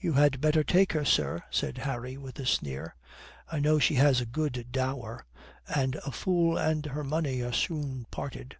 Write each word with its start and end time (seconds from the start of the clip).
"You 0.00 0.14
had 0.14 0.40
better 0.40 0.64
take 0.64 0.92
her, 0.94 1.04
sir," 1.04 1.44
said 1.50 1.78
Harry, 1.78 2.16
with 2.16 2.36
a 2.40 2.46
sneer. 2.46 2.96
"I 3.46 3.60
know 3.60 3.78
she 3.78 3.94
has 3.94 4.20
a 4.20 4.26
good 4.26 4.72
dower. 4.72 5.24
And 5.68 5.94
a 6.04 6.10
fool 6.10 6.58
and 6.58 6.84
her 6.86 7.04
money 7.04 7.42
are 7.42 7.52
soon 7.52 8.04
parted." 8.10 8.56